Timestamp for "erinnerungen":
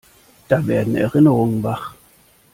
0.95-1.61